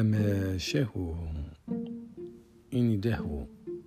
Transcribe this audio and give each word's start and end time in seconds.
أما 0.00 0.58
شاهو 0.58 1.14
إني 2.74 2.96
دهو. 2.96 3.46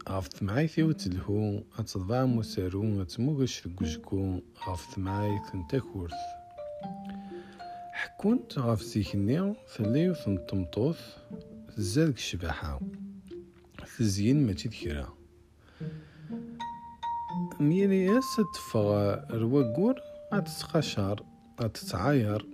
غف 0.10 0.44
معايثي 0.44 0.84
وتلهو 0.84 1.64
أتضبع 1.80 2.26
مسارو. 2.26 3.02
أتموغش 3.02 3.68
لقجكو 3.68 4.40
غف 4.68 4.98
معايث 4.98 5.56
نتاكورث 5.56 6.14
حكونت 7.94 8.60
غف 8.60 8.82
زيكني 8.82 9.54
ثليو 9.78 10.14
ثنطمطوث 10.14 11.00
زادك 11.78 12.16
الشباحة 12.16 12.80
تزين 13.98 14.48
ماشي 14.48 14.70
كرا 14.70 15.14
ميري 17.60 18.18
اس 18.18 18.42
تفغ 18.54 19.16
رواقور 19.32 19.96
أتتقشر 20.32 21.24
أتتعاير. 21.60 22.53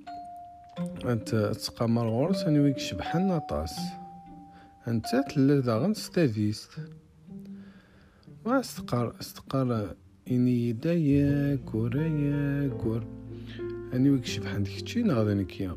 أنت 1.06 1.36
تقامر 1.36 2.08
غورس 2.08 2.44
أنويك 2.44 2.78
شبحان 2.78 3.32
أطاس 3.32 3.80
أنت 4.88 5.06
تلا 5.30 5.60
داغن 5.60 5.94
ستافيست 5.94 6.72
واستقر 8.46 9.16
استقر 9.22 9.96
إني 10.32 10.72
دايا 10.72 11.56
كورايا 11.56 12.68
كور. 12.68 13.08
أنويك 13.94 14.26
شبحان 14.26 14.64
ديكتشي 14.64 15.04
نغادا 15.04 15.34
نكيا. 15.34 15.76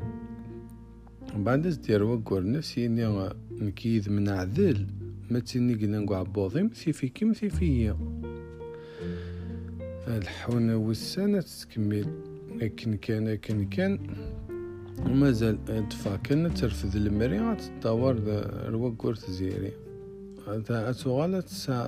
بعد 1.35 1.67
دير 1.67 2.03
وكور 2.03 2.51
نفسي 2.51 2.85
إني 2.85 3.29
نكيد 3.51 4.09
من 4.09 4.29
عذل. 4.29 4.87
ما 5.31 5.39
تسيني 5.39 5.73
قلنا 5.73 5.99
نقع 5.99 6.23
بوضيم 6.23 6.67
ثيفي 6.67 7.09
كيم 7.09 7.33
ثيفيا 7.33 7.97
الحونة 10.07 10.75
والسنة 10.75 11.41
تكمل 11.41 12.07
لكن 12.55 12.95
كان 12.95 13.27
لكن 13.27 13.69
كان. 13.69 13.99
ومازال 14.99 15.87
دفع 15.89 16.15
كان 16.15 16.53
ترفض 16.53 16.95
المري 16.95 17.55
تدور 17.55 18.15
الوقور 18.67 19.15
تزيري 19.15 19.71
أتوغالة 20.47 21.43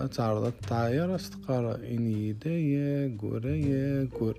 تعرض 0.08 0.46
الطايرة 0.46 1.16
استقارة 1.16 1.76
إني 1.76 2.34
دايا 2.34 3.18
قوريا 3.22 4.10
قور. 4.20 4.38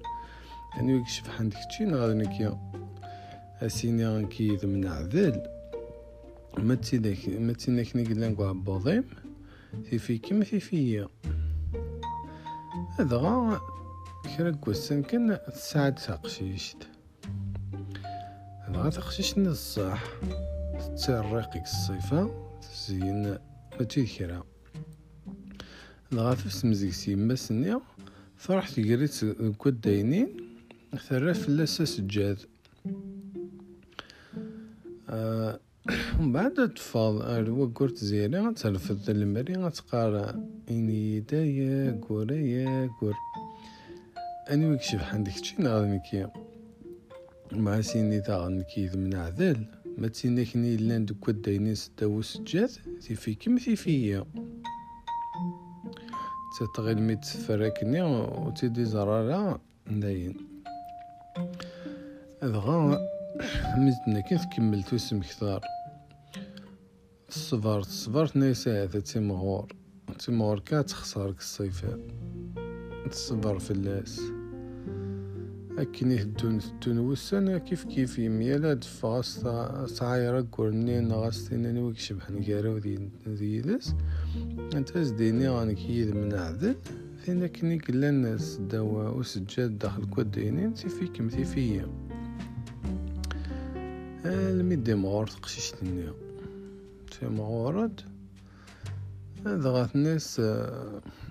أنو 0.80 0.96
يكشف 0.96 1.28
حندك 1.28 1.56
تشين 1.70 1.94
غادي 1.94 2.14
نكيا. 2.14 2.72
أسيني 3.60 4.06
غنكيد 4.06 4.66
من 4.66 4.86
عذل 4.86 5.42
ما 6.58 6.74
تسيدك 6.74 7.28
ما 7.96 8.52
بوضيم 8.52 9.04
في 9.90 9.98
فيك 9.98 10.32
ما 10.32 10.44
في 10.44 10.60
فيا. 10.60 11.08
هذا 12.98 13.16
غا 13.16 13.60
كرا 14.36 14.50
كوسن 14.50 15.02
كان 15.02 15.38
تساعد 15.54 15.94
تقشيشت 15.94 16.88
هذا 18.74 18.90
تقشيش 18.90 19.38
نصح 19.38 20.04
تسرقك 20.96 21.62
الصيفة 21.62 22.50
تزين 22.60 23.38
ماشي 23.80 24.06
كرا. 24.06 24.42
هذا 26.12 26.34
في 26.34 26.66
مزيك 26.66 26.92
سيما 26.92 27.34
سنيا 27.34 27.80
فرحت 28.36 28.80
قريت 28.80 29.24
كود 29.58 29.80
داينين 29.80 30.36
ثرى 31.08 31.34
فلاس 31.34 31.82
سجاد. 31.82 32.38
آه 35.08 35.60
ومن 36.18 36.32
بعد 36.32 36.74
تفاض 36.74 37.48
وقرت 37.48 37.96
زيري 37.96 38.38
غترفض 38.38 39.10
المري 39.10 39.54
غتقارا 39.54 40.44
إني 40.70 41.20
دايا 41.20 42.00
قوريا 42.08 42.90
قور 43.00 43.14
أني 44.50 44.66
ويكشف 44.66 45.14
عندك 45.14 45.32
شي 45.32 45.56
نغادي 45.58 45.86
نكيا 45.86 46.32
مع 47.52 47.80
سيني 47.80 48.20
تا 48.20 48.48
نكيد 48.48 48.96
من 48.96 49.14
عذل 49.14 49.66
ما 49.98 50.08
تسينيكني 50.08 50.76
لأن 50.76 51.04
دوك 51.04 51.30
داينين 51.30 51.74
سداو 51.74 52.22
سجاد 52.22 52.70
تيفي 53.00 53.34
كيما 53.34 53.60
تيفيا 53.60 54.24
تتغير 56.60 57.00
ميت 57.00 57.24
تفركني 57.24 58.02
وتيدي 58.02 58.84
زرارة 58.84 59.60
داين 59.90 60.36
أدغا 62.42 62.98
مزدنا 63.78 64.20
كي 64.20 64.38
كملتو 64.56 64.96
اسم 64.96 65.20
كثار. 65.20 65.60
الصبر 67.28 67.78
الصبر 67.78 68.30
نيسا 68.36 68.82
هذا 68.82 69.00
تيمغور. 69.00 69.72
تيمغور 70.18 70.58
كاتخسرك 70.58 71.38
الصيفة. 71.38 71.98
تصبر 73.10 73.58
في 73.58 73.70
اللاس 73.70 74.20
أكن 75.78 76.12
يهدون 76.12 76.58
تدون 76.80 76.98
وسنا 76.98 77.58
كيف 77.58 77.84
كيف 77.84 78.18
يميلا 78.18 78.74
دفاس 78.74 79.40
تعايرا 79.98 80.46
قرنين 80.52 81.12
غاستين 81.12 81.78
ويك 81.78 81.98
شبحن 81.98 82.42
كارو 82.42 82.78
دي 82.78 83.10
ديلس 83.26 83.94
أنت 84.74 84.98
زديني 84.98 85.48
غانك 85.48 85.80
يد 85.90 86.16
من 86.16 86.34
عذل 86.34 86.76
فين 87.24 87.46
كني 87.46 87.78
كلا 87.78 88.08
الناس 88.08 88.56
دوا 88.56 89.08
وسجاد 89.08 89.78
داخل 89.78 90.06
كودينين 90.06 90.74
تيفيكم 90.74 91.28
تيفيا 91.28 91.86
الميدي 94.24 94.94
مغور 94.94 95.26
تقشيش 95.26 95.72
النيا 95.82 96.12
تي 97.10 97.26
مغورد. 97.26 98.00
هذا 99.46 99.70
غات 99.70 99.96
الناس 99.96 100.42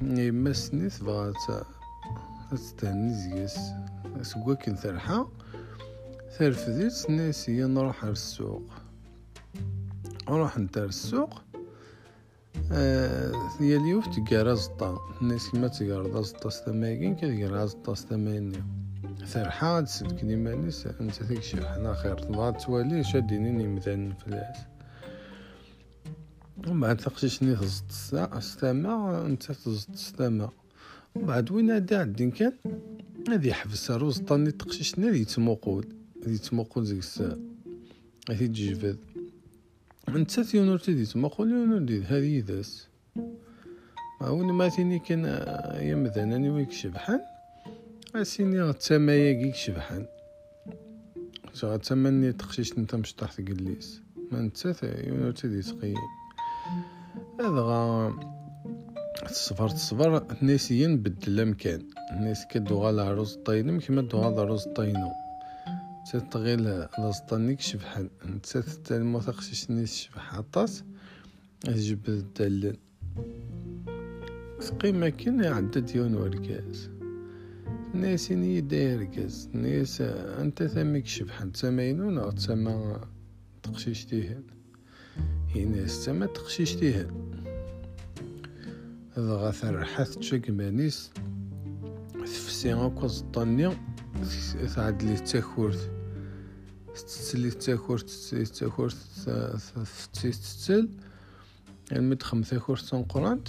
يمس 0.02 0.74
نيث 0.74 1.04
سوا 4.22 4.54
كن 4.54 4.76
ثرحا 4.76 5.28
ثرفديت 6.38 7.10
الناس 7.10 7.50
هي 7.50 7.64
نروح 7.64 8.04
على 8.04 8.12
السوق. 8.12 8.64
نروح 10.30 10.58
نتار 10.58 10.86
السوق. 10.86 11.42
هي 13.60 13.78
اليوف 13.78 14.08
تقرا 14.08 14.54
زطا. 14.54 15.00
الناس 15.22 15.50
كيما 15.50 15.68
تقرا 15.68 16.22
زطا 16.22 16.50
ستماكين 16.50 17.16
كتقرا 17.16 17.66
زطا 17.66 17.94
ستمانية 17.94 18.66
ثرحا 19.26 19.82
تسلكني 19.82 20.36
مانيس 20.36 20.88
انت 20.88 21.24
تكشف 21.24 21.66
حنا 21.66 21.94
خير. 21.94 22.18
تبغى 22.18 22.52
توالي 22.52 23.04
شاديني 23.04 23.68
مثلا 23.68 24.14
فلاس 24.14 24.58
ومن 26.68 26.80
بعد 26.80 26.98
تقشيشني 26.98 27.56
تزط 27.56 28.14
السما 28.14 29.26
انت 29.26 29.52
تزط 29.52 29.90
السما 29.90 30.50
ومن 31.16 31.26
بعد 31.26 31.52
وين 31.52 31.72
هدا 31.72 32.02
عندي 32.02 32.32
كان؟ 32.32 32.54
هادي 33.30 33.50
يحبس 33.50 33.92
روز 33.92 34.20
طاني 34.20 34.52
تقشيشني 34.52 35.08
هادي 35.08 35.22
يتموقود 35.22 35.94
هادي 36.24 36.36
يتموقود 36.36 36.84
ديك 36.84 37.00
الساعة 37.00 37.38
هادي 38.30 38.48
تجبد 38.48 38.98
انت 40.10 40.40
تيونور 40.40 40.78
تيدي 40.78 41.06
تموقول 41.06 41.52
يونور 41.52 41.80
دي 41.80 42.04
هادي 42.04 42.38
يداس. 42.38 42.88
وين 44.22 44.52
ما 44.52 44.70
تيني 44.70 45.00
كان 45.00 45.26
يا 45.82 45.96
مذناني 45.96 46.50
ويك 46.50 46.72
شبحان. 46.72 47.20
أسيني 48.16 48.62
غتسمايا 48.62 49.44
كيك 49.44 49.56
شبحان. 49.56 50.06
غتسماني 51.64 52.34
تقشيش 52.34 52.80
نتا 52.80 52.98
مش 52.98 53.14
تحت 53.14 53.42
قليس. 53.42 54.02
ما 54.32 54.42
نتا 54.42 55.08
يونور 55.08 55.32
تيدي 55.32 55.62
تقيم 55.62 55.98
هذا 57.40 57.62
غا 59.24 59.28
تصفر 59.28 59.70
تصفر 59.70 60.26
ناسيا 60.42 60.88
نبدل 60.88 61.34
الامكان 61.34 61.82
الناس 62.12 62.46
كدو 62.52 62.78
غالا 62.78 63.04
عروس 63.04 63.36
طاينم 63.36 63.80
كيما 63.80 64.02
دو 64.02 64.18
غالا 64.18 64.42
عروس 64.42 64.68
طاينو 64.68 65.12
تغيل 66.32 66.64
لاسطانيك 67.00 67.62
شبحان 67.62 68.10
نتسات 68.26 68.70
تالمو 68.70 69.20
تقشيش 69.20 69.72
نيس 69.72 69.96
شبح 69.96 70.36
عطاس 70.36 70.84
جبد 71.68 72.10
الدلن 72.10 72.76
قيمة 74.80 75.10
كنا 75.10 75.50
عدد 75.50 75.86
ديون 75.86 76.16
وركاز 76.16 76.90
ناس 77.94 78.32
ني 78.32 78.62
داير 78.62 79.00
ركاز 79.02 79.50
ناس 79.54 80.02
أنت 80.42 80.64
ثميك 80.64 81.08
شبحان 81.08 81.52
تسمينون 81.52 82.18
أو 82.18 82.32
تسمى 82.32 83.00
تقشيش 83.64 84.06
تيهن 84.06 84.44
هنا 85.56 85.84
السما 85.84 86.26
تقشيش 86.26 86.76
تيهن 86.76 87.35
دغا 89.18 89.52
ثرحات 89.52 90.08
تشاك 90.08 90.50
مانيس 90.50 91.12
تفسي 92.14 92.74
غاكو 92.74 93.08
زطاني 93.08 93.72
تعد 94.76 95.04
لي 95.04 95.16
تاكورت 95.16 95.92
تتسلي 96.96 97.52
تاكورت 97.52 98.10
تاكورت 98.60 98.98
تتسل 100.14 100.90
المد 101.92 102.24
خمس 102.24 102.50
تاكورت 102.50 102.82
تنقرانت 102.82 103.48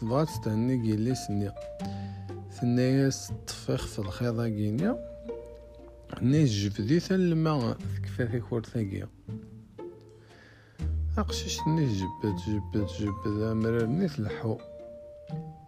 تبغى 0.00 0.26
تستهني 0.26 0.82
كيلي 0.82 1.14
سنيا 1.14 1.54
ثنايا 2.60 3.10
تطفيخ 3.46 3.86
في 3.86 3.98
الخيضة 3.98 4.48
كينيا 4.48 4.98
نيس 6.22 6.50
جبدي 6.50 7.00
ثلما 7.00 7.76
كفا 8.02 8.24
تاكورت 8.24 8.66
نيس 11.18 12.02
جبد 12.02 12.36
جبد 12.48 12.86
جبد 13.00 13.42
أمرار 13.42 13.86
نيس 13.86 14.20
لحو 14.20 14.58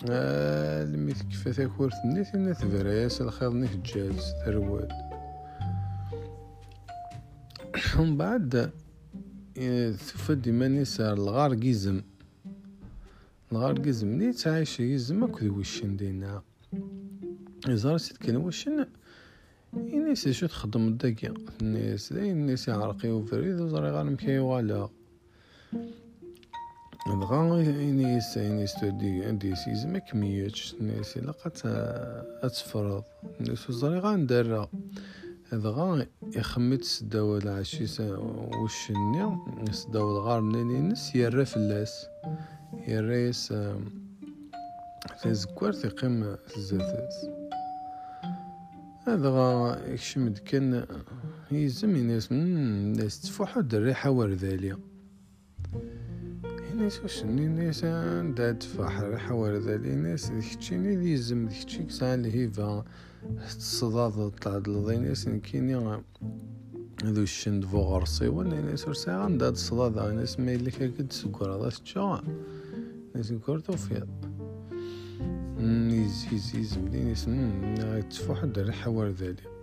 الميت 0.04 1.22
كيفا 1.22 1.52
تاكورت 1.52 1.94
نيت 2.04 2.34
إنا 2.34 2.52
تبراياس 2.52 3.20
الخير 3.20 3.52
نيت 3.52 3.76
جاز 3.76 4.32
ترواد. 4.44 4.92
ومن 7.98 8.16
بعد 8.16 8.70
ثفا 9.96 10.34
ديما 10.34 10.68
نيسار 10.68 11.12
الغار 11.12 11.54
قيزم 11.54 12.02
الغار 13.52 13.78
قيزم 13.78 14.08
نيت 14.08 14.46
عايش 14.48 14.80
يزم 14.80 15.24
اكو 15.24 15.46
وشن 15.46 15.96
دينا. 15.96 16.42
يزار 17.68 17.98
سيد 17.98 18.16
كان 18.16 18.36
وشن 18.36 18.86
الناس 19.74 20.28
شو 20.28 20.46
تخدم 20.46 20.98
الناس 21.62 22.12
الناس 22.12 22.68
عرقي 22.68 23.10
وفريد 23.10 23.60
وزري 23.60 23.90
غار 23.90 24.04
مكي 24.04 24.38
ولا 24.38 24.88
دغا 27.06 27.60
إنيس 27.60 28.38
إنيس 28.38 28.74
تودي 28.74 29.24
عندي 29.24 29.54
سيزم 29.54 29.98
كمياتش 29.98 30.74
الناس 30.80 31.16
إلا 31.16 31.32
قات 31.32 31.58
أتفرض 32.44 33.04
الناس 33.40 33.70
وزري 33.70 33.98
غا 33.98 34.16
ندرا 34.16 34.68
دغا 35.52 36.06
يخمت 36.36 36.84
سداو 36.84 37.36
العشي 37.36 37.84
وشني 38.62 39.36
سداو 39.70 40.10
الغار 40.10 40.40
نس 40.42 41.14
يرى 41.14 41.44
فلاس 41.44 42.06
يريس 42.88 43.54
تزكوار 45.22 45.72
تقيم 45.72 46.36
الزاتاس 46.56 47.26
هذا 49.06 49.82
يكشم 49.86 50.34
كان 50.34 50.86
يزم 51.50 51.96
الناس 51.96 52.32
الناس 52.32 53.20
تفوحوا 53.20 53.62
الريحة 53.62 54.10
وردالية 54.10 54.89
الناس 56.90 57.02
واش 57.02 57.22
الناس 57.22 57.84
دا 58.34 58.52
تفاح 58.52 58.98
الريحة 58.98 59.34
وردالية 59.34 59.94
الناس 59.94 60.30
ديك 60.30 60.54
تشيني 60.54 60.96
دي 60.96 61.12
يزم 61.12 61.48
ديك 61.48 61.64
تشي 61.64 61.82
كسا 61.82 62.14
الهيفا. 62.14 62.84
الصداد 63.46 64.30
طلع 64.30 64.58
دلضي 64.58 64.96
ناس 64.96 65.28
كيني 65.28 65.76
هذو 67.04 67.22
الشند 67.22 67.64
فو 67.64 67.80
غرسي 67.80 68.28
وأنا 68.28 68.60
ناس 68.60 68.88
ورسا 68.88 69.10
عندها 69.10 69.48
الصداد 69.48 70.14
ناس 70.14 70.40
ما 70.40 70.52
يلك 70.52 70.82
هكا 70.82 71.02
تسكر 71.02 71.50
هذا 71.50 71.68
تشا 71.68 72.22
ناس 73.14 73.32
نكورتو 73.32 73.72
فيها 73.72 74.06
يزيز 75.90 76.56
يزملين 76.56 77.08
يسمى 77.08 78.02
تفوح 78.02 78.42
الريحة 78.42 78.90
وردالي 78.90 79.59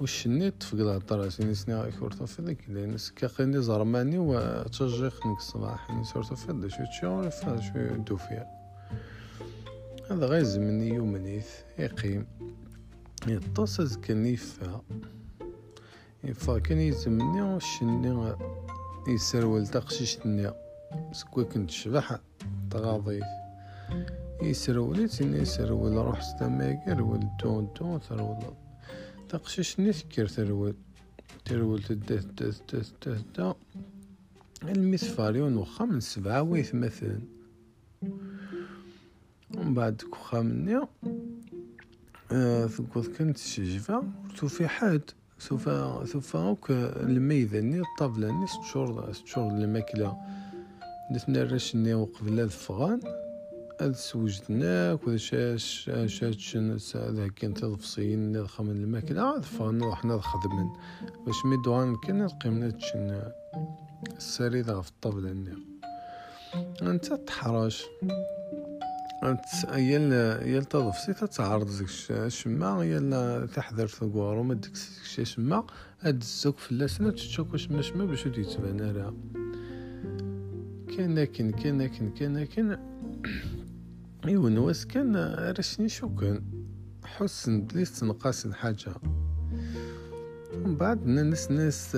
وشني 0.00 0.50
تفقد 0.50 0.80
الطراس 0.80 1.40
يعني 1.40 1.54
سني 1.54 1.74
غيك 1.74 2.14
في 2.26 2.42
ذاك 2.42 2.64
لأن 2.68 2.96
كاقيني 3.16 3.62
زرماني 3.62 4.18
وتشجيق 4.18 5.26
نك 5.26 5.38
الصباح 5.38 5.90
يعني 5.90 6.04
صورتو 6.04 6.34
في 6.34 6.52
ذا 6.52 6.68
شو 6.68 6.84
تشاور 6.84 7.30
فا 7.30 7.60
شو 7.60 7.96
دوفيا 7.96 8.46
هذا 10.10 10.26
غير 10.26 10.60
مني 10.60 10.88
يومنيث 10.88 11.48
يقيم 11.78 12.26
يطاس 13.26 13.98
كان 13.98 14.26
يفا 14.26 14.82
يفا 16.24 16.58
كان 16.58 16.78
يزمني 16.78 17.42
وشني 17.42 18.36
يسرول 19.08 19.66
تقشيشتني 19.66 20.52
سكوا 21.12 21.42
كنت 21.42 21.70
شبح 21.70 22.18
تغاضيث 22.70 23.24
يسرول 24.42 25.08
تين 25.08 25.34
يسرول 25.34 25.92
روح 25.92 26.20
ستماكر 26.22 27.02
ولدون 27.02 27.68
دون 27.80 27.98
ثرول 27.98 28.67
تقشش 29.28 29.80
نذكر 29.80 30.26
ثرول 30.26 30.74
ترول 31.44 31.82
تدث 31.82 32.26
تدث 32.36 32.60
تدث 32.68 32.92
تدث 33.34 33.56
المثفاريون 34.62 35.56
وخا 35.56 35.84
من 35.84 36.00
سبعة 36.00 36.42
ويث 36.42 36.74
مثلا. 36.74 37.20
ومن 39.54 39.74
بعد 39.74 40.02
كوخا 40.10 40.40
مني 40.40 40.80
آه 42.32 42.66
ثقوض 42.66 43.06
كنت 43.06 43.36
شجفة. 43.36 44.02
توفي 44.38 44.68
حد 44.68 45.02
سوف 45.38 45.64
سوف 46.08 46.36
اوك 46.36 46.70
الميداني 46.70 47.80
الطابلة 47.80 48.40
ني 48.40 48.46
ستشور 48.46 49.12
ستشور 49.12 49.48
الماكلة. 49.48 50.16
نتنا 51.12 51.42
رشني 51.42 51.94
وقبل 51.94 52.40
الفغان 52.40 53.00
سوجدناك 53.82 55.06
وذا 55.06 55.16
شاش 55.16 55.90
شاش 56.06 56.56
كان 57.36 57.54
تضفصين 57.54 58.32
نضخم 58.32 58.70
الماكلة. 58.70 59.40
فغنا 59.40 59.94
حنا 59.94 60.16
نخدمن 60.16 60.68
باش 61.26 61.44
مي 61.44 61.56
دوان 61.56 61.96
كان 61.96 62.22
القيمنا 62.22 62.70
تشن 62.70 63.22
السري 64.16 64.64
في 64.64 64.88
الطابلة 64.88 65.32
ني 65.32 65.54
أنت 66.82 67.12
تحرش. 67.12 67.84
أنت 69.22 69.74
يال 69.74 70.12
يال 70.48 70.64
تضفسي 70.64 71.14
تتعرض 71.14 71.78
ديك 71.78 71.88
الشما 72.10 72.84
يال 72.84 73.48
تحذر 73.54 73.86
ثقوار 73.86 74.38
وما 74.38 74.54
ديك 74.54 74.72
الشما 75.18 75.66
هاد 76.00 76.20
الزوك 76.20 76.58
في 76.58 76.72
اللسنة 76.72 77.10
تشوك 77.10 77.52
واش 77.52 77.70
مشما 77.70 78.04
باش 78.04 78.26
يتبان 78.26 78.80
راه 78.80 79.14
كان 80.96 81.18
لكن 81.18 81.52
كان 81.52 81.82
لكن 81.82 82.10
كان. 82.44 82.78
لكن 84.18 84.28
ايوا 84.28 84.50
نواس 84.50 84.86
كان 84.86 85.16
رشني 85.58 85.88
كان 86.20 86.42
حسن 87.04 87.62
بليس 87.62 88.00
تنقاس 88.00 88.46
الحاجة 88.46 88.94
ومن 90.54 90.76
بعد 90.76 91.06
ناس 91.06 91.50
ناس 91.50 91.96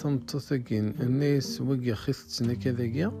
ثمتو 0.00 0.38
ثقين 0.38 0.94
الناس 1.00 1.60
وقيا 1.60 1.94
خيثتنا 1.94 2.54
كذا 2.54 3.12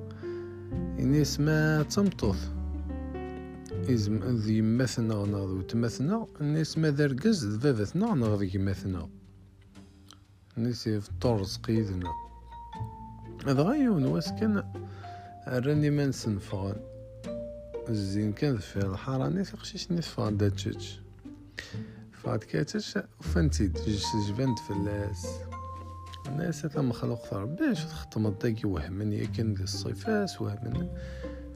الناس 0.98 1.40
ما 1.40 1.82
تمطوث 1.82 2.50
إزم 3.90 4.18
ذي 4.24 4.62
مثنا 4.62 5.14
ناض 5.14 5.50
وتمثنا 5.50 6.26
الناس 6.40 6.78
ما 6.78 6.90
ذرقز 6.90 7.46
ذبابتنا 7.46 8.14
ناض 8.14 8.42
يمثنا 8.42 9.08
الناس 10.58 10.86
يفطر 10.86 11.44
سقيدنا 11.44 12.10
هذا 13.46 13.62
غيو 13.62 13.98
نواس 13.98 14.32
كان 14.32 14.64
راني 15.48 15.90
ما 15.90 16.06
نسنفغن 16.06 16.89
الزين 17.90 18.32
كان 18.32 18.58
في 18.58 18.76
الحارة 18.76 19.42
تقشيش 19.42 19.92
نتفغ 19.92 20.30
داتشج 20.30 20.86
فاد 22.12 22.38
كاتش 22.38 22.98
وفنتي 23.20 23.72
جبنت 24.28 24.58
في 24.58 24.70
الناس. 24.70 25.26
هذا 26.64 26.80
مخلوق 26.80 27.24
ثار 27.26 27.44
باش 27.44 27.84
تخطم 27.84 28.26
الداكي 28.26 28.66
وهمني 28.66 29.26
كان 29.26 29.54
ذي 29.54 29.64
الصيفاس 29.64 30.42
وهمن 30.42 30.88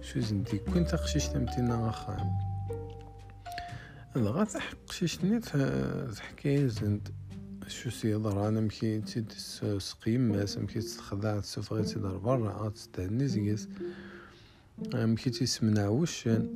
شو 0.01 0.21
زندي 0.21 0.59
كنت 0.59 0.91
تقشيش 0.91 1.29
تمتينا 1.29 1.91
خام 1.91 2.31
هذا 4.17 4.45
تحق 4.45 4.77
قشيشني 4.89 5.41
حكاية 6.21 6.67
زند. 6.67 7.09
شو 7.69 7.91
سيضر 7.91 8.49
أنا 8.49 8.61
مكي 8.61 9.01
تيد 9.01 9.33
سقيم 9.79 10.21
ماس 10.21 10.59
مكي 10.59 10.81
تخضع 10.81 11.41
تسوفغي 11.41 11.83
تيدار 11.83 12.17
برا 12.17 12.69
تستهني 12.69 13.29
زيس 13.29 13.69
مكي 14.79 15.31
تيسمنا 15.31 15.89
وشن 15.89 16.49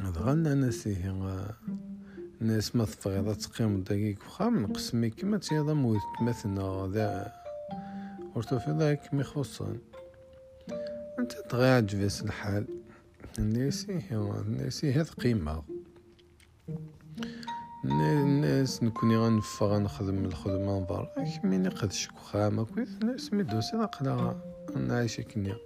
غالنا 0.00 0.54
ناسيه 0.54 1.46
الناس 2.40 2.76
ما 2.76 2.84
تفغيض 2.84 3.34
تقيم 3.36 3.82
دقيق 3.82 4.18
وخام 4.26 4.62
نقسمي 4.62 5.10
كما 5.10 5.38
تيضا 5.38 5.74
موت 5.74 6.00
مثنا 6.22 6.90
ذا 6.92 7.32
ورتو 8.34 8.58
في 8.58 8.70
ذاك 8.70 9.14
مي 9.14 9.24
خصن 9.24 9.78
أنت 11.18 11.32
تغي 11.32 11.68
عجبس 11.68 12.22
الحال. 12.22 12.66
الناسي 13.38 14.02
الناسي 14.12 14.92
هذ 14.92 15.10
قيمة. 15.10 15.62
الناس 17.84 18.82
نكوني 18.82 19.16
غنفا 19.16 19.66
غنخدم 19.66 20.24
الخدمة 20.24 20.80
برا 20.80 21.08
كميني 21.42 21.68
قد 21.68 21.92
شكو 21.92 22.16
خامة 22.16 22.64
كويس 22.64 22.88
الناس 23.02 23.32
ميدوسي 23.32 23.76
نقلا 23.76 24.36
نعيش 24.76 25.20
كنيا 25.20 25.56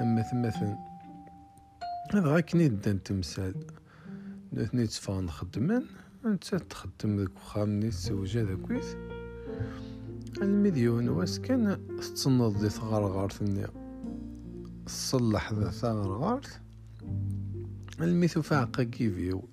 اما 0.00 0.22
ثمثن 0.22 0.76
هذا 2.14 2.26
غا 2.26 2.40
كني 2.40 2.68
دان 2.68 3.02
تمثال 3.02 3.54
نثني 4.52 4.86
تفا 4.86 5.20
نخدمن 5.20 5.82
انت 6.24 6.54
تخدم 6.54 7.16
ذاك 7.16 7.36
وخام 7.36 7.70
ني 7.70 7.90
تزوج 7.90 8.36
هذا 8.36 8.54
كويس 8.54 8.96
المليون 10.42 11.08
واس 11.08 11.38
كان 11.38 11.96
تصنض 11.96 12.58
دي 12.58 12.68
ثغرغار 12.68 13.30
ثني 13.30 13.66
تصلح 14.86 15.52
ذا 15.52 15.70
ثغرغار 15.70 16.40
الميثو 18.00 18.42
فاقا 18.42 18.82
كيفيو 18.82 19.48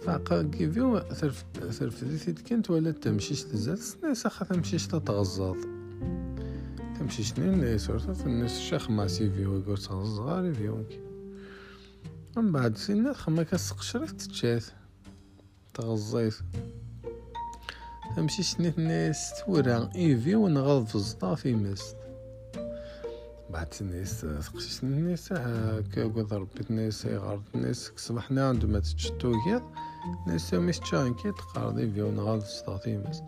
فاقا 0.00 0.42
كيفيو 0.42 0.98
ثرف 0.98 1.44
ثرف 1.70 2.04
ذي 2.04 2.32
كنت 2.32 2.70
ولا 2.70 2.90
تمشيش 2.90 3.42
تزاد 3.42 3.78
سناس 3.78 4.26
اخا 4.26 4.44
تمشيش 4.44 4.86
تتغزاض 4.86 5.77
تمشي 6.98 7.22
شنين 7.22 7.78
سورتو 7.78 8.14
في 8.14 8.26
الناس 8.26 8.56
الشيخ 8.56 8.90
مع 8.90 9.06
سيفي 9.06 9.46
ويقول 9.46 9.78
صغار 9.78 10.54
فيونك 10.54 11.00
من 12.36 12.52
بعد 12.52 12.76
سنة 12.76 13.12
خما 13.12 13.42
كسقشرت 13.42 14.10
تتشاث 14.10 14.70
تغزيت 15.74 16.34
تمشي 18.16 18.42
شنيت 18.42 18.78
الناس 18.78 19.32
تورا 19.46 19.90
ايفي 19.96 20.34
ونغض 20.34 20.86
في 20.86 20.94
الزطا 20.94 21.34
في 21.34 21.54
مست 21.54 21.96
بعد 23.50 23.68
الناس 23.80 24.20
تقشيش 24.20 24.82
الناس 24.82 25.28
كا 25.94 26.04
قد 26.04 26.34
ربيت 26.34 26.70
الناس 26.70 27.06
غارت 27.06 27.42
الناس 27.54 27.92
صبحنا 27.96 28.48
عندما 28.48 28.78
تشتو 28.78 29.32
كيض 29.44 29.62
نيسو 30.26 30.60
مش 30.60 30.78
تشان 30.78 31.14
كي 31.14 31.32
تقارضي 31.32 31.90
فيو 31.90 32.10
نغال 32.10 32.42
ستاطي 32.42 32.96
مس 32.96 33.22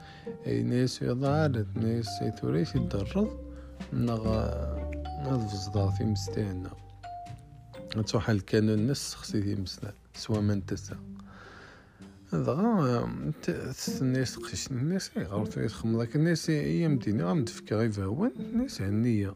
اي 0.46 0.62
نيسو 0.62 1.04
يضارت 1.04 1.66
نيسو 1.76 2.30
ثوريش 2.40 2.74
يدرض 2.74 3.49
نغ 3.92 4.24
نغ 5.24 5.48
فزداطي 5.48 6.04
مستينا 6.04 6.70
تروح 8.06 8.30
الكانون 8.30 8.86
نس 8.86 9.14
خصيتي 9.14 9.54
مسنا 9.54 9.92
سوا 10.14 10.40
من 10.40 10.66
تسا 10.66 10.96
دغا 12.32 13.12
الناس 14.00 14.36
قشن 14.36 14.78
الناس 14.78 15.10
غير 15.16 15.48
يتخمم 15.56 16.02
لك 16.02 16.16
الناس 16.16 16.50
هي 16.50 16.88
مدينة 16.88 17.24
غام 17.24 17.44
تفكر 17.44 17.76
غير 17.76 17.92
فهوان 17.92 18.32
الناس 18.38 18.82
هنية. 18.82 19.34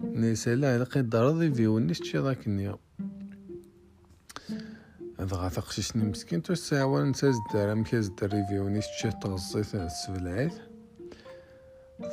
الناس 0.00 0.48
لا 0.48 0.78
لقيت 0.78 1.04
دارضي 1.04 1.54
فيون 1.54 1.86
نيش 1.86 1.98
تشي 1.98 2.18
ذاك 2.18 2.46
النية 2.46 2.78
دغا 5.18 5.48
تقششني 5.48 6.04
مسكين 6.04 6.42
تو 6.42 6.54
ساعة 6.54 7.04
نتا 7.04 7.30
زدار 7.30 7.74
مكا 7.74 8.00
زدار 8.00 8.32
ريفيو 8.32 8.68
نيش 8.68 8.86
تشي 8.86 9.10
تغزيت 9.10 9.74
السبلعيت 9.74 10.52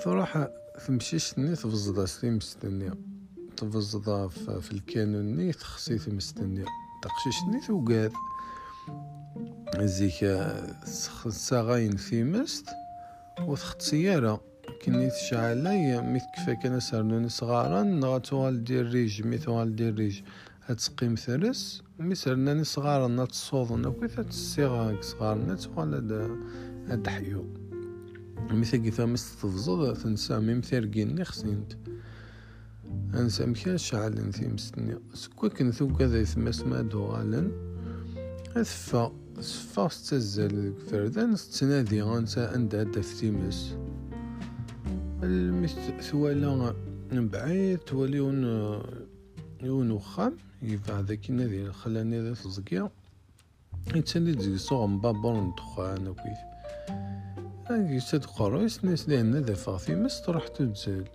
تروح 0.04 0.48
تمشيش 0.88 1.40
ني 1.40 1.56
تفزضا 1.56 2.06
سلي 2.06 2.32
مستنية 2.32 2.94
تفزضا 3.58 4.28
في 4.28 4.72
الكانون 4.72 5.26
ني 5.26 5.52
تخصي 5.54 6.00
مستنية 6.12 6.66
تقششني 7.02 7.68
توقاد 7.68 8.12
زيك 9.78 10.24
مست 12.14 12.66
وثخت 13.42 13.82
سيارة. 13.82 14.42
كني 14.86 15.10
تشعل 15.10 15.64
مي 16.02 16.20
كفا 16.20 16.54
كان 16.54 16.80
سرنون 16.80 17.30
صغارا 17.30 17.84
نغا 17.84 18.18
توال 18.18 18.64
دير 18.64 18.90
ريج 18.90 19.28
مي 19.28 19.38
توال 19.38 19.76
دير 19.76 19.96
ريج. 19.96 20.22
هتسقيم 20.66 21.16
ثرس 21.16 21.84
مي 22.00 22.16
سرناني 22.16 22.64
صغارا 22.64 23.08
نتصوض 23.08 23.72
نكوي 23.72 24.08
تسيغا 24.08 25.02
صغارنا 25.02 25.56
توال 25.56 26.12
هاد 26.88 27.08
حيو 27.08 27.59
مي 28.52 28.66
ثقي 28.66 28.92
ثامس 28.92 29.36
تفزض 29.36 29.98
تنسى 29.98 30.40
مي 30.40 30.54
مثيرقيني 30.54 31.26
خسنت 31.26 31.74
أنسى 33.14 33.46
مكان 33.46 33.78
شعل 33.78 34.18
انثي 34.18 34.48
مستني. 34.48 35.00
سكوا 35.14 35.50
كنثو 35.50 35.94
كذا 35.94 36.20
يثمس 36.20 36.62
ما 36.62 36.82
دوغالن. 36.82 37.52
اثفا 38.56 39.12
سفاس 39.40 40.10
تزال 40.10 40.74
فردان 40.74 41.36
تنادي 41.36 42.02
غانسا 42.02 42.52
عند 42.54 42.76
هدا 42.76 43.02
في 43.02 43.16
تيمس 43.20 43.76
ثوالا 46.02 46.74
بعيد 47.12 47.78
تولي 47.78 48.18
يون 48.18 48.44
يون 49.62 49.92
وخام. 49.92 50.38
يبع 50.62 51.00
ذاك 51.00 51.30
النادي 51.30 51.72
خلاني 51.72 52.22
ذا 52.22 52.34
تزكيا 52.34 52.90
يتسالي 53.96 54.36
تزكي 54.36 54.58
صوغ 54.58 54.88
مبابور 54.88 55.40
الدخان 55.40 56.08
وكيف. 56.08 56.49
هاكي 57.70 58.00
ساد 58.00 58.26
قرويس 58.26 58.86
ناس 58.86 59.10
لأن 59.10 59.36
ذا 59.36 59.54
فاغ 59.54 59.92
مس 59.92 60.22
تروح 60.22 60.48
تنزل. 60.48 61.08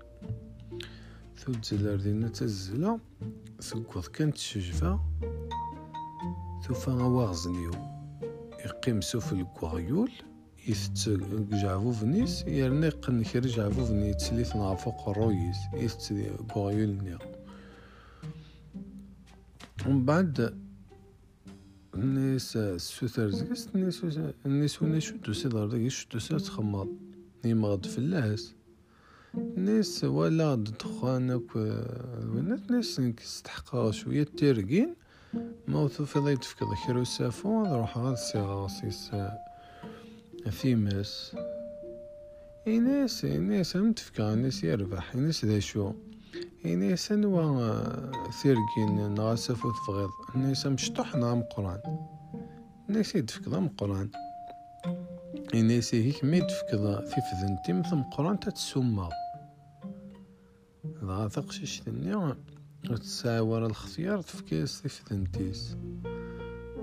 تنزل 1.47 1.89
أردينا 1.89 2.29
تزلا. 2.29 2.99
ثقوض 3.61 4.07
كانت 4.07 4.37
شجفة. 4.37 5.01
ثوفا 6.67 6.93
غواغزنيو 6.93 7.71
يقيم 8.65 9.01
سوف 9.01 9.33
الكوغيول 9.33 10.13
يثت 10.69 11.09
جعفو 11.53 11.93
فنيس. 11.93 12.45
يرني 12.47 12.89
قن 12.89 13.23
كير 13.23 13.47
جعفو 13.47 13.85
فني 13.85 14.09
يتسليت 14.09 14.47
فوق 14.47 15.09
الرويس 15.09 15.57
يثت 15.75 16.13
كوغيول 16.53 16.89
نيا. 16.89 17.19
الناس 21.95 22.57
السوثر 22.57 23.29
زكس 23.29 23.69
الناس 23.75 24.05
الناس 24.47 24.83
ونا 24.83 24.99
شدو 24.99 25.33
سيدار 25.33 25.67
داك 25.67 25.89
شدو 25.89 26.19
سيدار 26.19 26.39
تخمض 26.39 26.89
يمغد 27.45 27.87
فلاس 27.87 28.55
الناس 29.35 30.05
ولا 30.05 30.55
دخانك 30.55 31.57
ونات 31.57 32.71
ناس 32.71 33.01
كيستحقا 33.01 33.91
شوية 33.91 34.25
تيرقين 34.25 34.95
موثو 35.69 36.05
في 36.05 36.19
ضيت 36.19 36.45
في 36.45 36.57
كذا 36.57 36.69
كيرو 36.87 37.05
سافو 37.05 37.77
روح 37.77 37.99
غاد 37.99 38.17
سيغاسيس 38.17 39.11
فيمس 40.51 41.37
إناس 42.69 43.25
إناس 43.25 43.77
هم 43.77 43.93
تفكا 43.93 44.33
إناس 44.33 44.65
يربح 44.65 45.15
إناس 45.15 45.45
ذا 45.45 45.59
شو 45.59 45.93
إناس 46.67 47.13
نوا 47.13 48.31
ثيركين 48.31 49.15
نغاسف 49.15 49.65
وتفغيض. 49.65 50.11
إناس 50.37 50.67
مشطح 50.67 51.17
نغام 51.17 51.43
قرآن. 51.43 51.81
إناس 52.91 53.15
يدفك 53.15 53.49
ضم 53.49 53.69
قرآن. 53.69 54.11
إناس 55.55 55.95
هيك 55.95 56.25
ما 56.25 56.37
يدفك 56.37 56.75
ضا 56.75 57.01
في 57.01 57.21
فذنتي 57.21 57.73
مثل 57.73 58.03
قرآن 58.03 58.41
تتسمى. 58.41 59.09
ضغا 61.05 61.29
تقشيش 61.29 61.81
تنيا 61.81 62.37
ورا 63.27 63.67
الخيار 63.67 64.21
تفكاس 64.21 64.83
تفدنتيس 64.83 65.77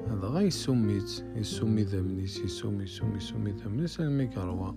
هذا 0.07 0.27
غا 0.27 0.41
يسميت 0.41 1.25
يسمي 1.35 1.83
ذمنيس 1.83 2.37
يسمي 2.37 2.83
يسمي 2.83 3.17
يسمي 3.17 3.51
ذمنيس 3.51 3.99
المي 3.99 4.27
كروا 4.27 4.73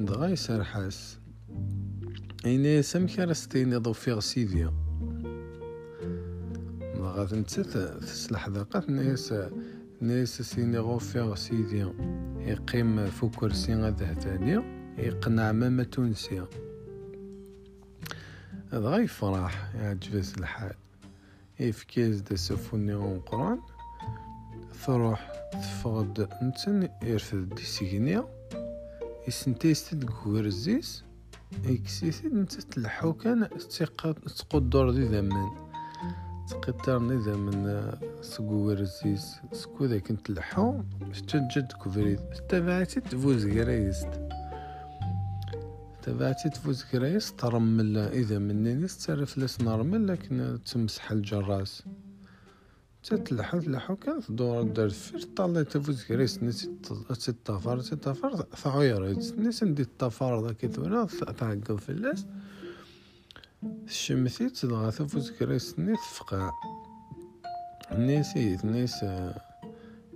دغا 0.00 0.26
يسرحاس. 0.26 1.18
اين 2.46 2.82
سمك 2.82 3.18
راستيني 3.18 3.76
ضو 3.76 3.92
فيغ 3.92 4.20
سيديا 4.20 4.72
غاد 6.98 7.34
نتسات 7.34 8.02
تسلح 8.02 8.48
ذاقات 8.48 8.90
ناس 8.90 9.34
ناس 10.00 10.42
سيني 10.42 10.78
غو 10.78 10.98
فيغ 10.98 11.34
سيديا 11.34 11.94
يقيم 12.38 13.06
فو 13.06 13.30
كرسي 13.30 13.74
غاده 13.74 14.14
تانية 14.14 14.64
يقنع 14.98 15.52
ماما 15.52 15.82
تونسيا 15.82 16.46
هذا 18.72 18.96
يفرح 18.96 19.74
يعجبس 19.74 20.34
الحال 20.38 20.74
يفكيز 21.60 22.20
دا 22.20 22.36
سفوني 22.36 22.94
قرآن. 23.26 23.58
تروح 24.86 25.32
تفقد 25.52 26.28
نتن 26.42 26.88
يرفد 27.02 27.54
دي 27.54 27.62
سيغنيا 27.62 28.24
يكسيسي 31.64 32.28
نتا 32.28 32.60
تلحو 32.60 33.12
كان 33.12 33.48
تقدر 34.38 34.90
دي 34.90 35.04
ذمن 35.04 35.46
تقدر 36.48 36.98
دي 37.08 37.16
ذمن 37.16 37.92
سقورزيس 38.20 39.36
سكو 39.52 39.84
ذاك 39.84 40.12
نتلحو 40.12 40.82
تجد 41.28 41.72
كفريد 41.84 42.18
تبعتي 42.48 43.00
تفوز 43.00 43.46
غريست. 43.46 44.08
تبعتي 46.02 46.50
تفوز 46.50 46.84
كرايس 46.84 47.32
ترمل 47.32 47.96
إذا 47.98 48.38
منينيس 48.38 49.06
تعرف 49.06 49.38
لاس 49.38 49.60
نرمل 49.60 50.06
لكن 50.06 50.58
تمسح 50.66 51.12
الجراس. 51.12 51.82
تتلحو 53.02 53.60
تلحو 53.60 53.96
كان 53.96 54.20
تدور 54.20 54.62
دار 54.62 54.90
فير 54.90 55.22
طالي 55.36 55.64
تفوز 55.64 56.04
كرايس 56.04 56.42
نسي 56.42 56.70
تطفر 57.44 57.80
تطفر 57.80 58.46
ثعيرت 58.56 59.34
نسي 59.38 59.64
ندي 59.64 59.82
الطفار 59.82 60.46
ذاك 60.46 60.66
ثورا 60.66 61.04
تعقل 61.38 61.78
في 61.78 61.88
اللاس. 61.88 62.26
شمثي 63.86 64.50
تدغى 64.50 64.90
تفوز 64.90 65.30
كرايس 65.30 65.78
ني 65.78 65.94
تفقع 65.94 66.50
نيسيت 67.92 68.64
نيس 68.64 69.04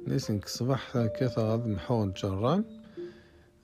نيس 0.07 0.33
صباح 0.47 0.97
هكا 0.97 1.31
غاد 1.39 1.67
محو 1.67 2.05
الجران 2.05 2.65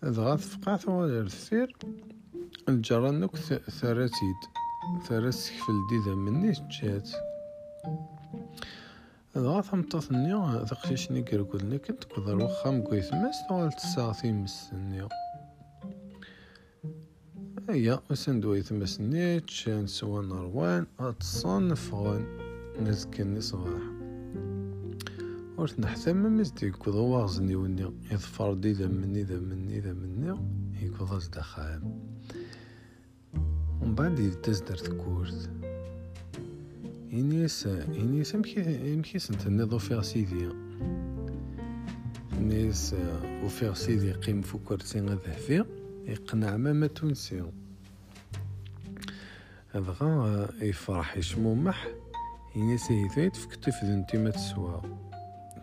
دغا 0.03 0.37
تفقع 0.37 0.77
ثوالي 0.77 1.21
الثير 1.21 1.77
الجران 2.69 3.21
نوك 3.21 3.37
ثراتيد. 3.81 4.41
ثرات 5.09 5.35
سكفل 5.35 5.87
ديدا 5.91 6.15
مني 6.15 6.53
جات. 6.53 7.11
دغا 9.35 9.61
ثمطات 9.61 10.13
نيو 10.13 10.65
تقشيشني 10.65 11.23
كركول 11.23 11.77
كنت 11.77 12.05
كذا 12.05 12.35
وخا 12.35 12.71
مكويث 12.71 13.13
ماس 13.13 13.37
توال 13.49 13.73
تساغ 13.73 14.27
مس 14.27 14.71
نيو 14.73 15.09
ايا 17.71 18.01
مسندوي 18.11 18.63
ثمس 18.63 19.01
نيتش 19.01 19.69
نسوى 19.69 20.27
نروان 20.27 20.87
اتصان 21.01 21.69
نفغن 21.69 22.27
نزكني 22.81 23.41
صباح 23.41 23.83
ورث 25.57 25.81
نحثم 25.81 26.37
مزدي 26.37 26.71
كذا 26.71 27.01
واغزني 27.01 27.57
وني 27.57 27.93
يظفر 28.11 28.55
دي 28.55 28.73
ذا 28.73 28.87
مني 28.87 29.23
ذا 29.23 29.39
مني 29.39 29.81
ذا 29.81 29.93
مني 29.93 30.39
يكوضا 30.83 31.19
إنيس 37.13 37.67
إنيس 37.67 38.35
أمكي 38.35 38.95
أمكي 38.95 39.19
سنت 39.19 39.49
نضو 39.49 39.79
فيغ 39.79 40.03
سيدي. 40.03 40.49
نيس 42.41 42.95
وفيغ 43.45 43.75
سيدي 43.75 44.09
يقيم 44.09 44.43
فو 44.43 44.59
كرسي 44.59 45.01
غذهفي 45.01 45.65
يقنع 46.07 46.57
ماما 46.57 46.87
تونسي. 46.87 47.45
هذا 49.69 50.49
يفرح 50.63 51.17
يشمومح. 51.17 51.89
إنيس 52.57 52.91
هيثايت 52.91 53.37
فكتف 53.37 53.85
ذنتي 53.85 54.19
ما 54.19 54.31
تسوى. 54.31 54.83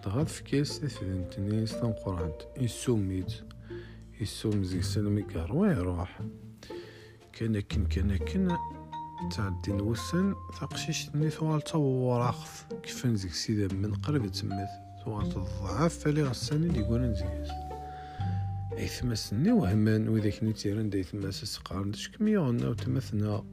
دغا 0.05 0.23
فكيس 0.23 0.79
تفلنتني 0.79 1.65
ستنقرانت 1.65 2.41
يسوميت 2.57 3.33
يسوم 4.21 4.63
زي 4.63 4.81
سلمي 4.81 5.21
كار 5.21 5.49
يروح 5.71 6.19
كان 7.33 7.59
كن 7.59 7.87
كان 7.87 8.57
تعدي 9.27 9.71
نوسن 9.71 10.35
تقشيش 10.61 11.09
ني 11.15 11.29
ثوال 11.29 11.61
توراخف 11.61 12.67
كيف 12.83 13.05
نزيك 13.05 13.33
سيدا 13.33 13.75
من 13.75 13.93
قرب 13.93 14.27
تمث 14.27 14.69
ثوال 15.05 15.29
تضعف 15.29 15.97
فالي 15.97 16.23
غساني 16.23 16.67
دي 16.67 16.83
قولن 16.83 17.13
زيكس 17.13 17.49
اي 18.77 18.87
ثمسني 18.87 19.51
وهمان 19.51 20.07
وذاك 20.09 20.43
نتيرن 20.43 20.89
داي 20.89 21.03
ثماس 21.03 21.45
سقارن 21.45 21.91
دش 21.91 22.09
كم 22.09 22.27
يغنى 22.27 22.67
وتمثنا. 22.67 23.43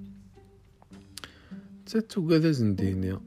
تاتو 1.87 2.29
قادا 2.29 2.53
زنديني. 2.53 3.19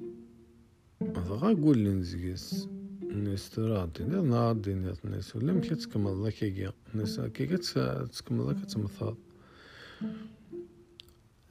غا 1.02 1.54
قول 1.54 1.78
لنزيكس 1.78 2.68
الناس 3.02 3.50
تراضي 3.50 4.04
ناضي 4.04 4.72
الناس 4.72 5.36
ولا 5.36 5.54
مكي 5.54 5.76
تكمل 5.76 6.24
لك 6.24 6.34
كيكا 6.34 6.74
الناس 6.94 7.20
كيكا 7.20 7.58
تكمل 8.06 8.48
لك 8.50 8.66
تمثال 8.66 9.16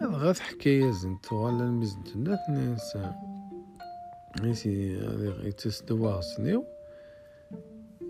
هذا 0.00 0.10
غاث 0.10 0.40
حكاية 0.40 0.90
زنت 0.90 1.32
وغالا 1.32 1.64
المزنت. 1.64 2.16
نات 2.16 2.38
ناس 2.50 2.98
نسي 4.42 4.98
يتسدوا 5.44 6.20
سنيو 6.20 6.64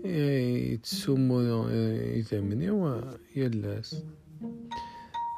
يتسومو 0.05 1.67
يثمنيو 1.69 3.01
يلاس. 3.35 4.03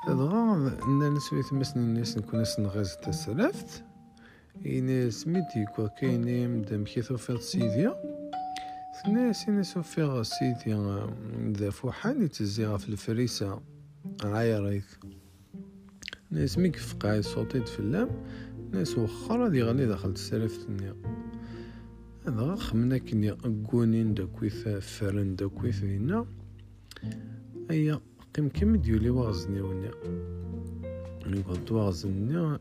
هذا 0.07 0.23
غا 0.23 0.77
الناس 0.87 1.33
ويتمسن 1.33 1.79
الناس 1.79 2.17
نكون 2.17 2.43
نغاز 2.59 2.97
تسلفت 2.97 3.83
إناس 4.65 5.13
سميتي 5.13 5.65
كوا 5.75 5.87
مدام 6.01 6.83
كي 6.83 7.01
توفيض 7.01 7.39
سيديا. 7.39 7.95
ثناس 9.05 9.47
إنا 9.49 9.63
سوفيغ 9.63 10.23
سيديا 10.23 11.07
ذا 11.57 11.69
فوحان 11.69 12.23
يتزيغ 12.25 12.77
في 12.77 12.89
الفريسة. 12.89 13.61
عايريث 14.23 14.85
ناس 16.31 16.57
ميك 16.57 16.75
فقاي 16.75 17.21
صوتيت 17.21 17.67
في 17.67 17.79
اللام 17.79 18.09
ناس 18.73 18.97
وخرا 18.97 19.47
دي 19.47 19.63
غالي 19.63 19.85
داخل 19.85 20.09
السلف 20.09 20.65
النيا 20.69 20.95
هذا 22.27 22.55
خمنا 22.55 22.97
كني 22.97 23.31
أقونين 23.31 24.13
داكويث 24.13 24.67
فرن 24.67 25.35
داكويث 25.35 25.79
دينا 25.79 26.25
أيا 27.71 27.99
قيم 28.35 28.49
كم 28.49 28.75
ديولي 28.75 29.09
وغزني 29.09 29.61
ونيا؟ 29.61 29.91
يقعد 31.25 31.71
وغزني 31.71 32.59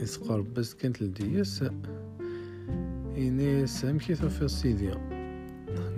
يسقر 0.00 0.40
بس 0.40 0.74
كانت 0.74 1.02
لدياس 1.02 1.64
إناس 3.16 3.84
أمكي 3.84 4.14
في 4.14 4.48
سيديا 4.48 4.94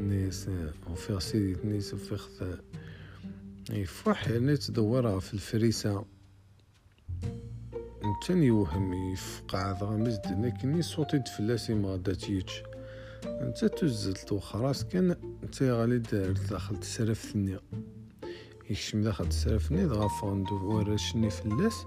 ناس 0.01 0.49
وفي 0.91 1.21
سيدي؟ 1.21 1.69
ناس 1.69 1.95
وفي 1.95 2.17
خذ 2.17 2.55
يفرح 3.71 4.29
يعني 4.29 4.57
تدورها 4.57 5.21
في 5.21 5.35
الفريسة. 5.35 6.05
نتاني 8.21 8.47
يوهم 8.47 9.13
يفقع 9.13 9.79
ذا 9.81 9.87
مزد 9.87 10.45
لكن 10.45 10.83
صوتي 10.83 11.19
تفلاسي 11.19 11.75
ما 11.75 11.97
داتيتش 11.97 12.63
انت 13.27 13.65
تزلت 13.65 14.33
وخلاص 14.33 14.85
كان 14.85 15.17
انت 15.43 15.63
غالي 15.63 15.99
دار 15.99 16.33
داخل 16.51 16.77
تسرف 16.77 17.19
ثنيا 17.33 17.61
يكشم 18.71 19.03
داخل 19.03 19.29
تسرف 19.29 19.67
ثنيا 19.67 19.87
دغا 19.87 20.09
فاندو 20.09 20.55
ورشني 20.55 21.31
فلاس. 21.31 21.85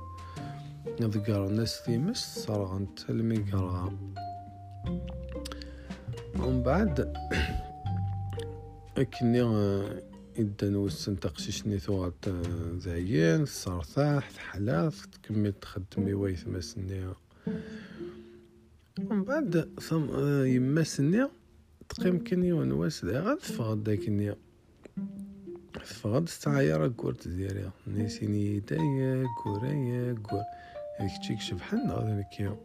ذكر 1.02 1.48
الناس 1.48 1.84
تيمس 1.84 2.40
صرغنت 2.48 3.10
الميقرغا 3.10 3.98
ومن 6.40 6.64
بعد 6.64 7.14
أكني 8.98 9.42
إدا 10.40 10.70
نوسن 10.70 11.20
تقشيشني 11.20 11.80
ثوات 11.80 12.26
زعيان 12.78 13.46
صرثاح 13.46 14.38
حلاف 14.38 15.06
تكمل 15.06 15.54
تخدمي 15.54 16.14
ويث 16.14 16.48
مسني 16.48 17.14
ومن 19.00 19.24
بعد 19.24 19.70
ثم 19.82 20.06
يمسني 20.46 21.28
تقيم 21.90 22.24
كني 22.24 22.52
ونواس 22.54 23.06
غاد 23.06 23.40
فغد 23.40 23.84
داكني 23.84 24.36
فغد 25.84 26.30
ستعايرة 26.30 26.88
كورت 26.88 27.28
ديالي 27.28 27.72
نيسيني 27.88 28.60
دايا 28.60 29.26
كورايا 29.44 30.14
كور 30.14 30.44
هذيك 31.00 31.18
تشيك 31.22 31.40
شبحان 31.40 31.92
غادي 31.92 32.12
نكيو 32.12 32.58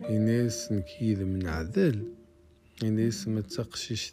إناس 0.00 0.72
نكيد 0.72 1.22
من 1.22 1.46
عذل. 1.46 2.15
إناس 2.82 3.28
ما 3.28 3.40
تقشيش 3.40 4.12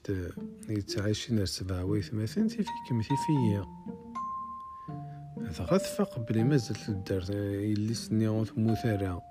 يتعايشين 0.69 1.45
سبعة 1.45 1.85
وثمانين 1.85 2.47
تيفيك 2.47 2.91
مثيفية 2.91 3.67
هذا 5.37 5.63
غثفق 5.63 6.19
بلي 6.19 6.43
مازال 6.43 6.77
الدار 6.89 7.25
إللي 7.29 7.93
سني 7.93 8.45
مثارة 8.57 9.21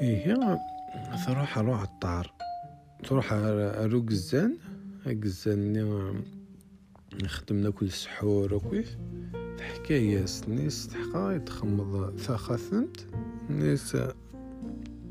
إيه 0.00 0.58
تروح 1.26 1.58
روح 1.58 1.82
الطار. 1.82 2.32
تروح 3.04 3.32
أرو 3.32 4.00
قزان 4.00 4.56
قزان 5.06 6.22
نخدم 7.22 7.70
كل 7.70 7.86
السحور 7.86 8.54
وكيف 8.54 8.96
حكاية 9.60 10.24
نيس 10.48 10.88
تحقا 10.88 11.32
يتخمض 11.32 12.18
ثاخثنت 12.18 12.96
نيس 13.50 13.96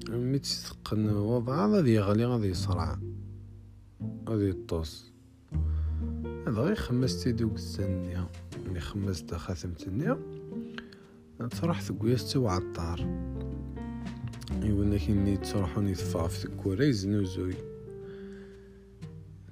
مي 0.10 0.40
تسقن 0.40 1.10
وضع 1.10 1.66
غادي 1.66 1.94
يغلي 1.94 2.26
غادي 2.26 2.48
يصرع. 2.48 3.00
غادي 4.30 4.50
يطوس. 4.50 5.12
هذا 6.48 6.62
غير 6.62 6.76
خمس 6.76 7.28
دوك 7.28 7.56
الزنية 7.56 8.28
ملي 8.68 8.80
خمست 8.80 9.36
خاتمت 9.36 9.88
النية 9.88 10.20
تروح 11.62 11.82
ثقوياس 11.82 12.34
تو 12.34 12.48
عطار 12.48 13.00
يقولنا 14.64 14.98
كي 14.98 15.38
تروحوني 15.38 15.94
تفاع 15.94 16.28
في 16.28 16.40
ثكورة 16.40 16.84
يزنوزوي 16.84 17.56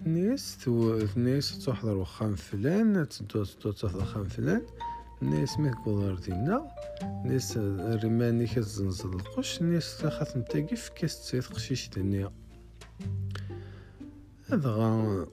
ناس 0.05 0.57
تو 0.57 0.99
ناس 1.15 1.65
تحضر 1.65 1.97
وخام 1.97 2.35
فلان 2.35 3.07
تدو 3.07 3.43
تدو 3.43 3.71
تحضر 3.71 4.05
خام 4.05 4.23
فلان. 4.23 4.61
ناس 5.25 5.59
ما 5.59 5.71
كودار 5.71 6.15
دينا 6.15 6.67
ناس 7.25 7.57
رماني 8.03 8.47
كتزنزل 8.47 9.13
القش 9.13 9.61
ناس 9.61 10.05
نتاقي 10.35 10.75
في 10.75 10.91
كاس 10.91 11.21
تسيط 11.21 11.53
قشيش 11.53 11.89
دنيا 11.89 12.31
هذا 14.49 14.69
غا 14.69 15.25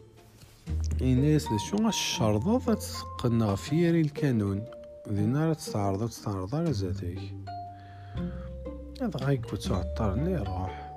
إناس 1.02 1.46
شو 1.70 1.88
الشرطة 1.88 2.74
تسقنا 2.74 3.54
في 3.54 3.76
يري 3.76 4.00
الكانون 4.00 4.64
دينا 5.06 5.48
راه 5.48 5.54
تستعرض 5.54 6.08
تستعرض 6.08 6.54
على 6.54 6.70
ذاتك 6.70 7.18
هذا 9.02 9.20
غا 9.20 9.30
يقول 9.30 9.58
تعطرني 9.58 10.32
يروح 10.32 10.92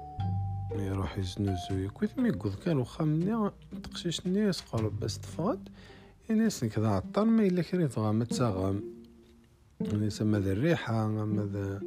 يروح 0.75 1.17
يزنوزو 1.17 1.89
كويت 1.93 2.19
مي 2.19 2.31
كان 2.65 2.77
وخا 2.77 3.51
تقشيش 3.84 4.27
ناس 4.27 4.62
قرب 4.62 4.99
بس 4.99 5.17
تفاد 6.25 6.38
الناس 6.38 6.65
كذا 6.65 6.88
عطر 6.88 7.25
ما 7.25 7.45
إلا 7.45 7.61
كريت 7.61 7.91
تغام 7.91 8.23
تساغم. 8.23 8.83
الناس 9.81 10.21
ماذا 10.21 10.51
الريحة 10.51 11.07
ماذا 11.07 11.81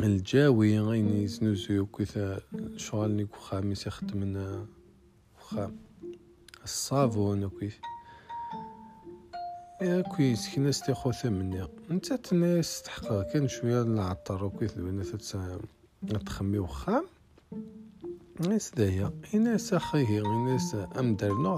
الجاوي 0.00 0.80
غيني 0.80 1.28
سنوزيو 1.28 1.86
كيثا 1.86 2.40
شغال 2.76 3.16
نيكو 3.16 3.38
خامس 3.38 3.86
يخدم 3.86 4.36
وخا 5.38 5.72
الصابون 6.64 7.44
وكيف 7.44 7.80
يا 9.82 10.00
كويس 10.00 10.48
كي 10.48 10.60
ناس 10.60 10.80
تاخو 10.80 11.12
ثمنيا 11.12 11.68
نتا 11.90 12.16
تناس 12.16 12.82
تحقق 12.82 13.32
كان 13.32 13.48
شوية 13.48 13.82
العطر 13.82 14.44
وكيف 14.44 14.76
لو 16.02 16.18
تخمي 16.18 16.58
وخام 16.58 17.04
ناس 18.40 18.70
دايا 18.70 19.12
إناس 19.34 19.72
أخيه 19.72 20.20
إناس 20.26 20.76
أمدر 20.98 21.34
نوع 21.34 21.56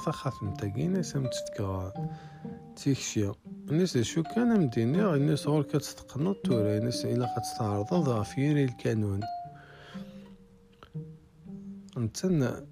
تاقي 0.59 0.87
إناس 0.87 1.17
أمتتكا 1.17 1.93
تيكشيا. 2.77 3.33
الناس 3.71 3.99
شو 3.99 4.23
كان 4.23 4.61
مديني 4.61 5.14
الناس 5.14 5.47
غور 5.47 5.62
كتستقنط 5.62 6.37
تورا 6.37 6.79
الناس 6.79 7.05
إلا 7.05 7.35
كتستعرض 7.37 7.95
ضعفيري 7.95 8.64
الكانون. 8.64 9.21
نتن 11.99 12.67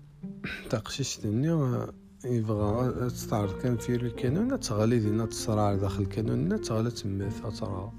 تقشيش 0.71 1.21
دنيا 1.21 1.87
يبغى 2.25 3.11
تستعرض 3.11 3.59
كان 3.63 3.77
في 3.77 3.95
الكانون 3.95 4.61
تغلي 4.61 4.99
دينا 4.99 5.27
تصرع 5.27 5.75
داخل 5.75 6.03
الكانون 6.03 6.61
تغلي 6.61 6.91
تمث 6.91 7.61
ترى 7.61 7.93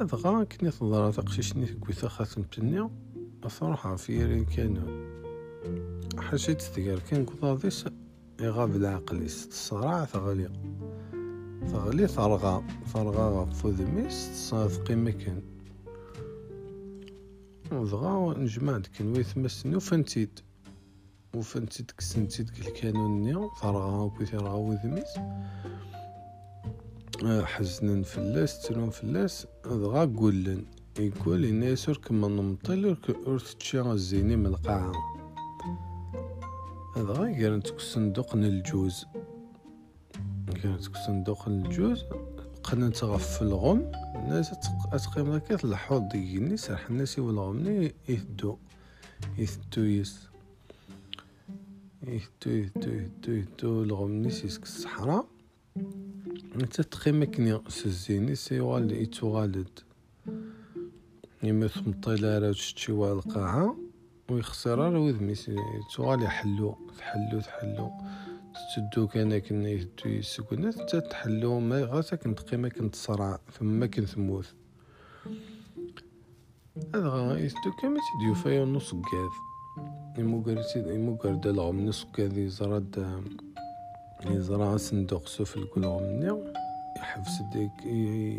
هذا 0.00 0.16
غا 0.16 0.44
كني 0.44 0.70
تضرا 0.70 1.10
تقشيشني 1.10 1.66
كويثا 1.66 2.08
خاتم 2.08 2.42
أفرحة 3.44 3.96
في 3.96 4.44
كانو 4.44 4.80
حاجة 6.18 6.52
تذكر 6.52 6.98
كان 6.98 7.26
كضاضيس 7.26 7.84
يغاب 8.40 8.76
العقل 8.76 9.22
الصراع 9.22 10.04
ثغلي 10.04 10.50
ثغلي 11.66 12.08
ثرغا 12.08 12.64
ثرغا 12.92 13.42
غفو 13.42 13.68
ذميس 13.68 14.30
تصاد 14.30 14.70
قيمة 14.70 15.10
كان 15.10 15.42
دغا 17.70 18.38
نجمع 18.38 18.78
ديك 18.78 19.02
نويث 19.02 19.38
مسني 19.38 19.76
وفنتيد 19.76 20.40
وفنتيد 21.34 21.90
كسنتيد 21.90 22.50
الكانون 22.58 23.48
ثرغا 23.60 24.02
وكي 24.02 24.26
ثرغا 24.26 24.52
وذميس 24.52 25.18
آه، 27.24 27.44
حزنن 27.44 28.02
فلاس 28.02 28.62
تلون 28.62 28.90
فلاس 28.90 29.46
دغا 29.64 30.04
قولن. 30.04 30.64
يقول 30.98 31.44
الناس 31.44 31.90
كما 31.90 32.28
نمطل 32.28 32.96
ور 33.26 33.38
تشي 33.38 33.80
الزيني 33.80 34.36
من 34.36 34.46
القاعة. 34.46 34.92
هذا 36.96 37.12
غير 37.12 37.62
صندوق 37.78 38.34
الجوز. 38.34 39.06
كانت 40.62 40.82
صندوق 41.06 41.48
الجوز. 41.48 42.04
قنا 42.62 42.88
تغفل 42.88 43.46
الغم. 43.46 43.92
الناس 44.14 44.50
تقيم 44.92 45.30
هكا 45.30 45.56
تلحوظ 45.56 46.02
ديني 46.12 46.56
سرح 46.56 46.90
الناس 46.90 47.18
والغمني 47.18 47.94
يهدو. 48.08 48.56
يثدو 49.38 49.82
يس. 49.82 50.28
يهدو 52.02 52.50
يهدو 52.50 52.90
يهدو 52.90 53.32
يهدو. 53.32 53.82
الغمني 53.82 54.30
سيسك 54.30 54.62
الصحراء. 54.62 55.26
انت 56.54 56.80
تقيم 56.80 57.24
كني 57.24 57.60
سزيني 57.68 58.34
سيوال 58.34 58.92
يتوغالد 58.92 59.87
يما 61.42 61.66
ثمطيلا 61.66 62.38
راه 62.38 62.52
تشتي 62.52 62.92
القاعة 62.92 63.76
ويخسر 64.30 64.78
راه 64.78 64.98
وذمي 64.98 65.34
توغال 65.94 66.22
يحلو 66.22 66.76
تحلو 66.98 67.40
تحلو. 67.40 67.90
تدو 68.76 69.06
كان 69.06 69.38
كنا 69.38 69.68
يهدو 69.68 70.06
يسكن 70.06 70.72
حتى 70.72 71.00
تحلو 71.00 71.60
ما 71.60 71.84
غاتا 71.84 72.16
كنت 72.16 72.40
قيمة 72.40 72.68
كنت 72.68 72.94
صرع 72.94 73.38
ثم 73.58 73.84
كنت 73.84 74.08
تموت 74.08 74.54
هذا 76.94 77.08
غا 77.08 77.38
يهدو 77.38 77.70
كما 77.82 78.00
تديو 78.06 78.34
فايا 78.34 78.64
نص 78.64 78.90
قاذ. 78.90 79.34
يمو 80.18 80.42
قرتي 80.42 80.78
يمو 80.78 81.16
قرد 81.16 81.46
لغم 81.46 81.86
نص 81.86 82.04
قاذ 82.04 82.38
يزرد 82.38 83.22
يزرع 84.26 84.76
صندوق 84.76 85.26
سوف 85.26 85.56
القلغم 85.56 86.02
مني 86.02 86.52
يحفز 86.96 87.42
ديك 87.52 87.86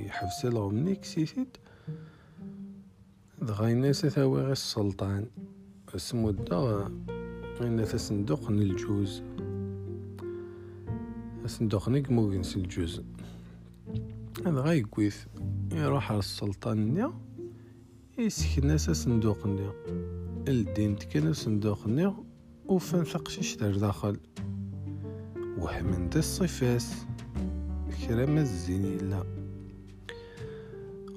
يحفز 0.06 0.46
لغم 0.46 0.74
مني 0.74 0.96
كسيسيد 0.96 1.58
دغا 3.50 3.68
يناس 3.68 4.06
ثاوي 4.06 4.42
غير 4.42 4.52
السلطان. 4.52 5.26
اسمو 5.96 6.32
دا 6.32 6.90
غينا 7.60 7.86
صندوق 7.86 8.50
الجوز. 8.50 9.24
صندوق 11.46 11.90
نيك 11.90 12.12
موغنس 12.12 12.56
الجوز. 12.56 13.02
هذا 14.46 14.62
غا 14.62 14.74
يقويث 14.74 15.18
يروح 15.72 16.12
على 16.12 16.20
السلطان 16.20 16.94
نيا 16.94 17.14
يسكن 18.18 18.78
صندوق 18.78 19.48
نيا. 19.48 19.74
الدين 20.48 20.96
تكن 20.96 21.34
صندوق 21.34 21.88
نيا 21.88 22.16
وفن 22.68 23.04
ثقشيش 23.04 23.56
دار 23.56 23.78
داخل. 23.78 24.18
وحمن 25.58 26.10
دا 26.10 26.20
الصفاس. 26.20 27.06
كرام 28.08 28.38
الزيني 28.38 28.98
لا. 28.98 29.24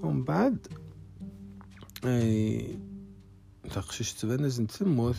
ومن 0.02 0.24
بعد 0.24 0.81
أي 2.04 2.78
تقشيش 3.70 4.12
تبان 4.12 4.48
زنت 4.48 4.70
تموت 4.70 5.16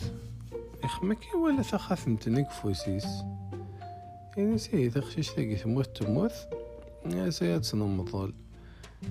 يخمك 0.84 1.18
ولا 1.44 1.62
ثخاثمتنك 1.62 2.50
فوسيس 2.50 3.06
يعني 4.36 4.58
سي 4.58 4.90
تخشيش 4.90 5.30
تاقي 5.30 5.56
تموت 5.56 5.96
تموت 5.96 6.32
يا 7.06 7.30
سي 7.30 7.60
تنمضل 7.60 8.34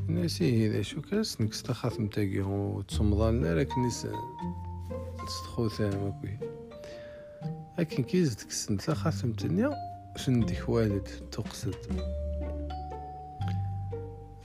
ناسي 0.07 0.67
إذا 0.67 0.81
شو 0.81 1.01
كاس 1.01 1.41
نكس 1.41 1.63
تخاثم 1.63 2.07
تاقي 2.07 2.41
وتسمضال 2.41 3.57
لكن 3.57 3.81
نس 3.81 4.07
تستخو 5.27 5.69
ثام 5.69 6.21
كوي. 6.21 6.37
لكن 7.79 8.03
كيز 8.03 8.35
تكسن 8.35 8.77
تخاثم 8.77 9.31
تنيا 9.31 9.71
شنديك 10.15 10.69
والد 10.69 11.07
تقصد؟ 11.31 11.75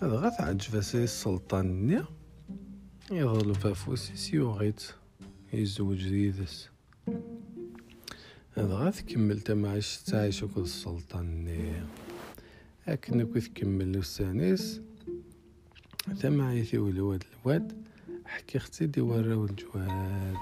هذا 0.02 0.16
غاث 0.16 0.40
عجبة 0.40 0.80
سي 0.80 1.04
السلطان 1.04 1.86
نيا. 1.86 2.17
يظل 3.10 3.54
فافوسي 3.54 4.16
سيوغيت 4.16 4.82
يزوج 5.52 6.06
ذيذس 6.06 6.68
هذا 8.56 8.74
غا 8.74 8.90
تكمل 8.90 9.40
تمعيش 9.40 9.96
تعيش 9.96 10.42
وكل 10.42 10.60
السلطان 10.60 11.48
لكن 12.88 13.32
كي 13.32 13.40
تكمل 13.40 13.96
السانيس 13.96 14.80
تمعيثي 16.20 16.78
ولواد 16.78 17.24
الواد 17.32 17.72
حكي 18.26 18.58
أختي 18.58 18.86
دي 18.86 19.00
وراو 19.00 19.44
الجواد 19.44 20.36